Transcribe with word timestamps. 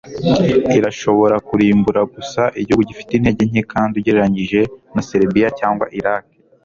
Irashobora 0.77 1.35
kurimbura 1.47 2.01
gusa 2.15 2.41
igihugu 2.61 2.83
gifite 2.89 3.11
intege 3.15 3.43
nke 3.51 3.61
kandi 3.73 3.93
ugereranije 3.99 4.61
na 4.93 5.01
Seribiya 5.09 5.49
cyangwa 5.59 5.85
Iraki 5.99 6.35